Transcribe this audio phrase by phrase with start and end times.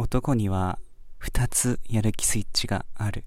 [0.00, 0.78] 男には
[1.22, 3.22] 2つやる気スイッチがある。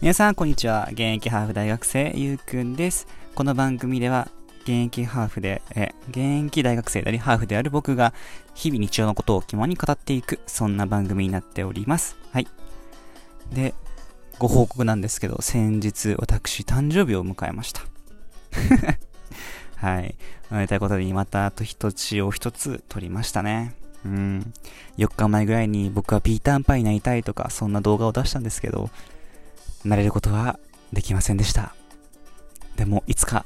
[0.00, 0.88] 皆さん、こんにちは。
[0.90, 3.06] 現役ハーフ大学生、ゆうくんです。
[3.34, 4.30] この番組では、
[4.62, 8.14] 現役ハーフで、え、現役大学生であり、ハーフである僕が、
[8.54, 12.16] 日々日常のことを気まに語っていく、そんな番組になっております。
[12.32, 12.48] はい。
[13.52, 13.74] で、
[14.38, 17.82] ご報告なんですけど、先日、私、誕生日を迎えました。
[19.76, 20.14] はい。
[20.50, 23.74] おめでたいことに、また、あと一つを一つ取りましたね。
[24.04, 24.52] うん。
[24.98, 28.90] 4日前ぐらいに僕はピーターンパイになりたいとか、そんな動画を出したんですけど、
[29.84, 30.58] なれることは
[30.92, 31.74] できませんでした。
[32.76, 33.44] でも、いつか、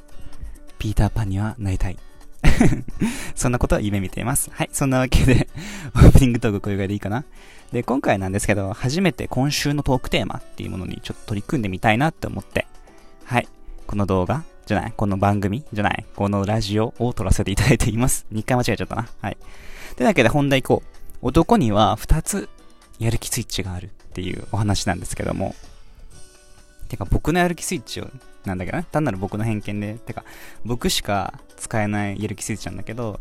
[0.78, 1.98] ピーターパンにはなりたい。
[3.34, 4.50] そんなことは夢見ています。
[4.52, 5.48] はい、そんなわけで
[5.94, 7.24] オープニングトークこれぐらいでいいかな。
[7.72, 12.66] で、今回なんですけど、初めて今週のトークテーマっていうものにちょっと取り組んでみたいなって思って、
[13.24, 13.48] はい、
[13.86, 18.26] この動画じゃない、この番組じゃない、このラジオを撮らせていただいています。
[18.32, 19.08] 2回間違えちゃったな。
[19.20, 19.36] はい。
[19.96, 20.98] というわけで本題行こう。
[21.20, 22.48] 男には2つ
[22.98, 25.54] やる気スイッチがあるっていうお話なんですけども、
[26.88, 28.08] てか僕のやる気スイッチを、
[28.44, 30.24] なんだけどね、単なる僕の偏見で、てか
[30.64, 33.20] 僕しか使えないやる気スイッチなんだけど、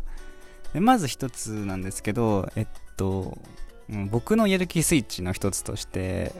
[0.72, 3.38] でまず一つなんですけど、えっと、
[4.10, 6.32] 僕のやる気スイッチの一つとして、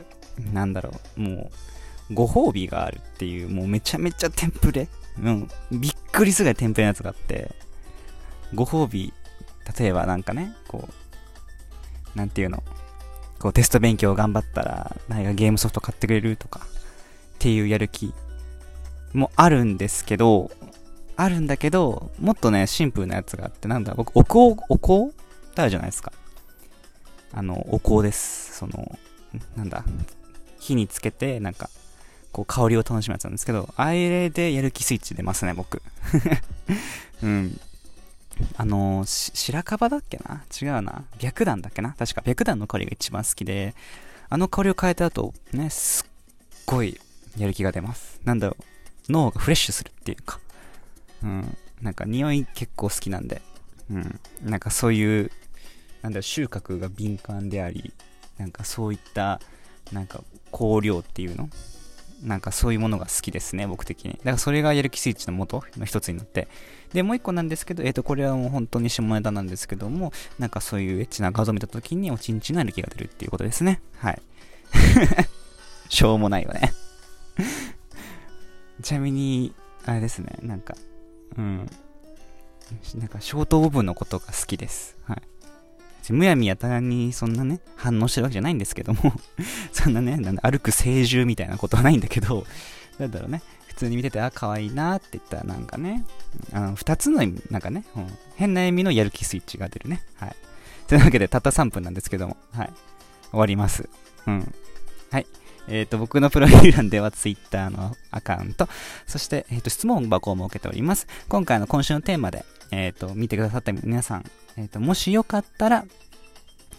[0.53, 1.51] なんだろう、も
[2.09, 4.87] う、ご褒美があるっていう、もうめちゃめちゃテンプレ
[5.21, 7.51] うん、びっくりするぐらいテンプレのやつがあって、
[8.53, 9.13] ご褒美、
[9.77, 10.87] 例えばなんかね、こ
[12.15, 12.63] う、なんていうの、
[13.39, 18.13] こうテスト勉強頑張ったら、何かゲームソフト買ってくれるとか、っていうやる気
[19.13, 20.51] もあるんですけど、
[21.15, 25.09] あるんだけど、もっとね、シンプルなやつがあって、なんだ、僕、お香、お香？
[25.09, 26.13] ってあるじゃないですか。
[27.33, 28.57] あの、お香です。
[28.57, 28.97] その、
[29.55, 29.83] なんだ、
[30.59, 31.69] 火につけて、なんか、
[32.31, 35.81] こう、香りを楽しむやつなんですけど、あれでやる気スイッチ出ますね、僕。
[37.23, 37.59] うん。
[38.55, 40.45] あの白樺だっけな？
[40.61, 41.03] 違うな。
[41.19, 41.93] 白檀だっけな？
[41.99, 43.75] 確か白檀の香りが一番好きで、
[44.29, 46.97] あの香りを変えた後、ね、すっごい
[47.37, 48.21] やる気が出ます。
[48.23, 48.55] なんだろ
[49.09, 50.39] う、脳がフレッシュするっていうか、
[51.21, 53.41] うん、なんか匂い結構好きなんで、
[53.91, 55.31] うん、なんかそういう、
[56.01, 57.93] なんだ、収穫が敏感であり、
[58.37, 59.41] なんかそういった、
[59.91, 61.49] なんか香料っていうの？
[62.23, 64.11] なんかそういうものが好きですね、僕的に。
[64.11, 66.47] だからそれがやる気スイッチの元の一つになって。
[66.93, 73.81] で、もう一個なんですけど、えっ、ー、と、これはもう本当に下ネタなんですけども、なんかそういうエッチな画像を見た時におちんちんのやる気が出るっていうことですね。
[73.97, 74.21] はい。
[75.87, 76.73] しょうもないよね
[78.83, 79.53] ちなみに、
[79.85, 80.75] あれですね、なんか、
[81.37, 81.69] うん。
[82.95, 84.97] なんか、ショートオブのことが好きです。
[85.05, 85.21] はい。
[86.13, 89.13] むやみやたらにそんなね、反応してるわけじゃないんですけども
[89.71, 92.45] そんなね、なん歩く聖獣みたいなことはないんだけど、
[92.97, 96.05] なんだろうね、普通に見てて、あ、可愛いなって言ったらなんかね、
[96.51, 100.03] あの、二つの、なんかね、うん、変な意味のやる気スイッチが出るね。
[100.15, 100.35] はい。
[100.87, 102.73] というわけで、たった3分なんですけども、はい。
[103.31, 103.87] 終わります。
[104.27, 104.53] うん。
[105.11, 105.27] はい。
[105.67, 108.67] えっ、ー、と、僕のプロフィール欄では Twitter のアカウント、
[109.05, 111.07] そして、えっ、ー、と、質問箱を設けております。
[111.27, 114.25] 今回の今週のテーマで、えっ、ー、と、見てくださった皆さん、
[114.57, 115.85] えっ、と、もしよかったら、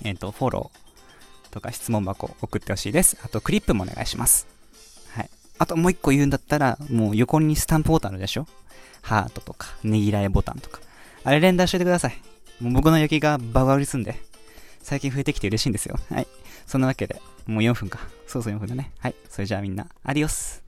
[0.05, 3.17] えっ、と、フォローとか質問箱送ってほしいです。
[3.23, 4.47] あと、クリップもお願いします。
[5.15, 5.31] はい。
[5.59, 8.47] あと、もう一個言うんだったら、もう横にスタンプボタンあるでしょ？
[9.03, 10.81] ハートとか、ねぎらいボタンとか。
[11.25, 12.17] あれ連打しといてください。
[12.61, 14.21] もう僕の雪がバカ売りすんで、
[14.83, 15.99] 最近増えてきて嬉しいんですよ。
[16.11, 16.27] はい。
[16.67, 17.99] そんなわけで、もう4分か。
[18.27, 18.93] そうそう4分だね。
[18.99, 19.15] はい。
[19.29, 20.63] それじゃあみんな、アディオス。